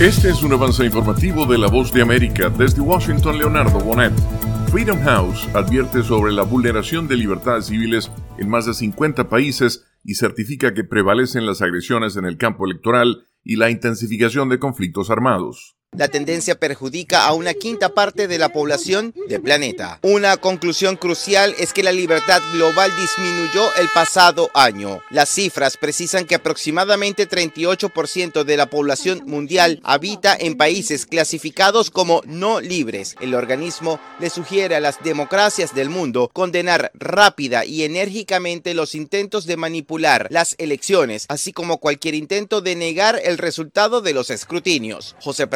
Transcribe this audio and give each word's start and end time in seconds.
Este 0.00 0.28
es 0.28 0.42
un 0.42 0.52
avance 0.52 0.84
informativo 0.84 1.46
de 1.46 1.56
La 1.56 1.68
Voz 1.68 1.90
de 1.90 2.02
América. 2.02 2.50
Desde 2.50 2.82
Washington, 2.82 3.38
Leonardo 3.38 3.78
Bonet. 3.78 4.12
Freedom 4.70 5.00
House 5.00 5.48
advierte 5.54 6.02
sobre 6.02 6.32
la 6.32 6.42
vulneración 6.42 7.08
de 7.08 7.16
libertades 7.16 7.68
civiles 7.68 8.12
en 8.36 8.50
más 8.50 8.66
de 8.66 8.74
50 8.74 9.30
países 9.30 9.86
y 10.04 10.16
certifica 10.16 10.74
que 10.74 10.84
prevalecen 10.84 11.46
las 11.46 11.62
agresiones 11.62 12.16
en 12.16 12.26
el 12.26 12.36
campo 12.36 12.66
electoral 12.66 13.26
y 13.42 13.56
la 13.56 13.70
intensificación 13.70 14.50
de 14.50 14.58
conflictos 14.58 15.08
armados. 15.08 15.75
La 15.96 16.08
tendencia 16.08 16.60
perjudica 16.60 17.24
a 17.24 17.32
una 17.32 17.54
quinta 17.54 17.88
parte 17.88 18.28
de 18.28 18.36
la 18.36 18.50
población 18.50 19.14
del 19.28 19.40
planeta. 19.40 19.98
Una 20.02 20.36
conclusión 20.36 20.96
crucial 20.96 21.54
es 21.58 21.72
que 21.72 21.82
la 21.82 21.92
libertad 21.92 22.42
global 22.52 22.92
disminuyó 23.00 23.74
el 23.76 23.88
pasado 23.94 24.50
año. 24.52 25.00
Las 25.08 25.30
cifras 25.30 25.78
precisan 25.78 26.26
que 26.26 26.34
aproximadamente 26.34 27.26
38% 27.26 28.44
de 28.44 28.56
la 28.58 28.66
población 28.68 29.22
mundial 29.24 29.80
habita 29.84 30.36
en 30.38 30.58
países 30.58 31.06
clasificados 31.06 31.90
como 31.90 32.20
no 32.26 32.60
libres. 32.60 33.16
El 33.22 33.34
organismo 33.34 33.98
le 34.20 34.28
sugiere 34.28 34.76
a 34.76 34.80
las 34.80 35.02
democracias 35.02 35.74
del 35.74 35.88
mundo 35.88 36.28
condenar 36.34 36.90
rápida 36.92 37.64
y 37.64 37.84
enérgicamente 37.84 38.74
los 38.74 38.94
intentos 38.94 39.46
de 39.46 39.56
manipular 39.56 40.26
las 40.28 40.56
elecciones, 40.58 41.24
así 41.30 41.54
como 41.54 41.78
cualquier 41.78 42.14
intento 42.14 42.60
de 42.60 42.76
negar 42.76 43.18
el 43.24 43.38
resultado 43.38 44.02
de 44.02 44.12
los 44.12 44.28
escrutinios. 44.28 45.16
José 45.20 45.46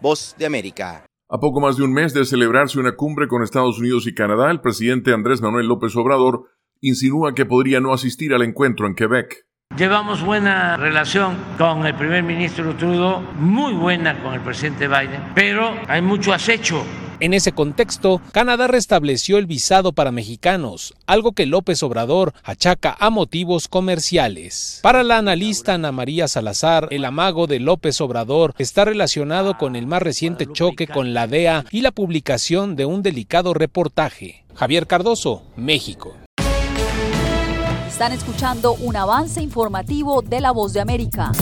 Voz 0.00 0.34
de 0.38 0.46
América. 0.46 1.04
A 1.28 1.38
poco 1.38 1.60
más 1.60 1.76
de 1.76 1.82
un 1.82 1.92
mes 1.92 2.14
de 2.14 2.24
celebrarse 2.24 2.78
una 2.78 2.94
cumbre 2.94 3.26
con 3.26 3.42
Estados 3.42 3.78
Unidos 3.78 4.06
y 4.06 4.14
Canadá, 4.14 4.50
el 4.50 4.60
presidente 4.60 5.12
Andrés 5.12 5.40
Manuel 5.40 5.66
López 5.66 5.96
Obrador 5.96 6.44
insinúa 6.80 7.34
que 7.34 7.46
podría 7.46 7.80
no 7.80 7.92
asistir 7.92 8.32
al 8.32 8.42
encuentro 8.42 8.86
en 8.86 8.94
Quebec. 8.94 9.46
Llevamos 9.76 10.24
buena 10.24 10.76
relación 10.76 11.36
con 11.58 11.84
el 11.84 11.94
primer 11.94 12.22
ministro 12.22 12.76
Trudeau, 12.76 13.20
muy 13.38 13.72
buena 13.72 14.22
con 14.22 14.34
el 14.34 14.40
presidente 14.40 14.88
Biden, 14.88 15.32
pero 15.34 15.74
hay 15.88 16.00
mucho 16.00 16.32
acecho 16.32 16.84
en 17.20 17.34
ese 17.34 17.52
contexto, 17.52 18.20
Canadá 18.32 18.66
restableció 18.66 19.38
el 19.38 19.46
visado 19.46 19.92
para 19.92 20.12
mexicanos, 20.12 20.94
algo 21.06 21.32
que 21.32 21.46
López 21.46 21.82
Obrador 21.82 22.32
achaca 22.44 22.96
a 22.98 23.10
motivos 23.10 23.68
comerciales. 23.68 24.80
Para 24.82 25.02
la 25.02 25.18
analista 25.18 25.74
Ana 25.74 25.92
María 25.92 26.28
Salazar, 26.28 26.88
el 26.90 27.04
amago 27.04 27.46
de 27.46 27.60
López 27.60 28.00
Obrador 28.00 28.54
está 28.58 28.84
relacionado 28.84 29.56
con 29.58 29.76
el 29.76 29.86
más 29.86 30.02
reciente 30.02 30.46
choque 30.50 30.86
con 30.86 31.14
la 31.14 31.26
DEA 31.26 31.64
y 31.70 31.80
la 31.80 31.92
publicación 31.92 32.76
de 32.76 32.86
un 32.86 33.02
delicado 33.02 33.54
reportaje. 33.54 34.44
Javier 34.54 34.86
Cardoso, 34.86 35.42
México. 35.56 36.16
Están 37.88 38.12
escuchando 38.12 38.74
un 38.74 38.94
avance 38.96 39.40
informativo 39.40 40.22
de 40.22 40.40
La 40.40 40.50
Voz 40.50 40.72
de 40.74 40.80
América. 40.80 41.32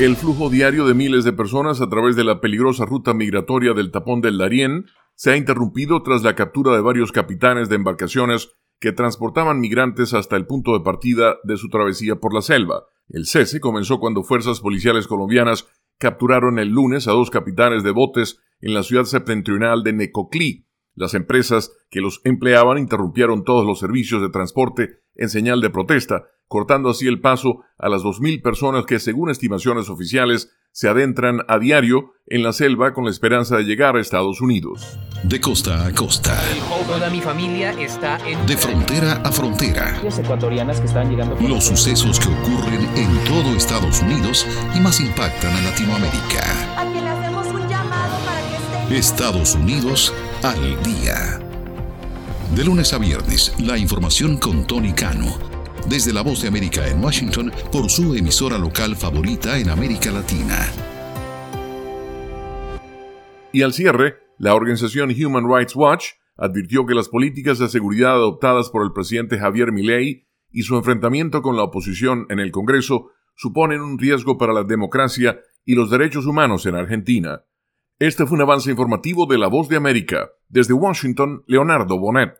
El 0.00 0.16
flujo 0.16 0.50
diario 0.50 0.86
de 0.86 0.94
miles 0.94 1.22
de 1.22 1.32
personas 1.32 1.80
a 1.80 1.88
través 1.88 2.16
de 2.16 2.24
la 2.24 2.40
peligrosa 2.40 2.84
ruta 2.84 3.14
migratoria 3.14 3.74
del 3.74 3.92
tapón 3.92 4.20
del 4.20 4.38
Darién 4.38 4.86
se 5.14 5.30
ha 5.30 5.36
interrumpido 5.36 6.02
tras 6.02 6.24
la 6.24 6.34
captura 6.34 6.74
de 6.74 6.80
varios 6.80 7.12
capitanes 7.12 7.68
de 7.68 7.76
embarcaciones 7.76 8.50
que 8.80 8.90
transportaban 8.90 9.60
migrantes 9.60 10.12
hasta 10.12 10.34
el 10.34 10.46
punto 10.46 10.76
de 10.76 10.82
partida 10.82 11.36
de 11.44 11.56
su 11.56 11.68
travesía 11.68 12.16
por 12.16 12.34
la 12.34 12.42
selva. 12.42 12.86
El 13.08 13.26
cese 13.26 13.60
comenzó 13.60 14.00
cuando 14.00 14.24
fuerzas 14.24 14.58
policiales 14.58 15.06
colombianas 15.06 15.68
capturaron 15.98 16.58
el 16.58 16.70
lunes 16.70 17.06
a 17.06 17.12
dos 17.12 17.30
capitanes 17.30 17.84
de 17.84 17.92
botes 17.92 18.40
en 18.60 18.74
la 18.74 18.82
ciudad 18.82 19.04
septentrional 19.04 19.84
de 19.84 19.92
Necoclí. 19.92 20.66
Las 20.94 21.14
empresas 21.14 21.72
que 21.90 22.00
los 22.00 22.20
empleaban 22.24 22.78
interrumpieron 22.78 23.44
todos 23.44 23.66
los 23.66 23.80
servicios 23.80 24.22
de 24.22 24.30
transporte 24.30 25.00
en 25.16 25.28
señal 25.28 25.60
de 25.60 25.70
protesta, 25.70 26.24
cortando 26.46 26.90
así 26.90 27.06
el 27.06 27.20
paso 27.20 27.64
a 27.78 27.88
las 27.88 28.02
2.000 28.02 28.42
personas 28.42 28.86
que, 28.86 28.98
según 28.98 29.30
estimaciones 29.30 29.88
oficiales, 29.88 30.54
se 30.70 30.88
adentran 30.88 31.40
a 31.46 31.58
diario 31.58 32.14
en 32.26 32.42
la 32.42 32.52
selva 32.52 32.94
con 32.94 33.04
la 33.04 33.10
esperanza 33.10 33.56
de 33.56 33.62
llegar 33.62 33.96
a 33.96 34.00
Estados 34.00 34.40
Unidos. 34.40 34.98
De 35.22 35.40
costa 35.40 35.86
a 35.86 35.94
costa. 35.94 36.36
Toda 36.86 37.10
mi 37.10 37.20
familia 37.20 37.70
está 37.80 38.18
en... 38.28 38.44
De 38.44 38.56
frontera 38.56 39.14
a 39.24 39.30
frontera. 39.30 40.00
ecuatorianas 40.02 40.80
que 40.80 40.86
están 40.86 41.10
llegando... 41.10 41.36
Los 41.40 41.64
sucesos 41.64 42.18
que 42.18 42.28
ocurren 42.28 42.88
en 42.96 43.24
todo 43.24 43.56
Estados 43.56 44.02
Unidos 44.02 44.46
y 44.74 44.80
más 44.80 45.00
impactan 45.00 45.54
a 45.56 45.60
Latinoamérica. 45.62 46.42
le 46.92 47.08
hacemos 47.08 47.46
un 47.48 47.68
llamado 47.68 48.16
para 48.24 48.40
que 48.48 48.56
esté... 48.56 48.98
Estados 48.98 49.54
Unidos 49.54 50.12
al 50.44 50.82
día. 50.82 51.40
De 52.54 52.64
lunes 52.66 52.92
a 52.92 52.98
viernes, 52.98 53.54
la 53.58 53.78
información 53.78 54.36
con 54.36 54.66
Tony 54.66 54.92
Cano 54.92 55.38
desde 55.88 56.12
la 56.12 56.20
voz 56.20 56.42
de 56.42 56.48
América 56.48 56.86
en 56.86 57.02
Washington 57.02 57.50
por 57.72 57.88
su 57.88 58.14
emisora 58.14 58.58
local 58.58 58.94
favorita 58.94 59.58
en 59.58 59.70
América 59.70 60.10
Latina. 60.10 60.58
Y 63.52 63.62
al 63.62 63.72
cierre, 63.72 64.16
la 64.38 64.54
organización 64.54 65.10
Human 65.12 65.48
Rights 65.48 65.74
Watch 65.74 66.08
advirtió 66.36 66.84
que 66.84 66.94
las 66.94 67.08
políticas 67.08 67.58
de 67.58 67.70
seguridad 67.70 68.12
adoptadas 68.12 68.68
por 68.68 68.84
el 68.84 68.92
presidente 68.92 69.38
Javier 69.38 69.72
Milei 69.72 70.26
y 70.50 70.62
su 70.62 70.76
enfrentamiento 70.76 71.40
con 71.40 71.56
la 71.56 71.62
oposición 71.62 72.26
en 72.28 72.38
el 72.38 72.50
Congreso 72.50 73.12
suponen 73.34 73.80
un 73.80 73.98
riesgo 73.98 74.36
para 74.36 74.52
la 74.52 74.64
democracia 74.64 75.40
y 75.64 75.74
los 75.74 75.90
derechos 75.90 76.26
humanos 76.26 76.66
en 76.66 76.74
Argentina. 76.74 77.44
Este 78.00 78.26
fue 78.26 78.34
un 78.34 78.42
avance 78.42 78.68
informativo 78.72 79.24
de 79.26 79.38
La 79.38 79.46
Voz 79.46 79.68
de 79.68 79.76
América. 79.76 80.30
Desde 80.48 80.74
Washington, 80.74 81.44
Leonardo 81.46 81.96
Bonet. 81.96 82.34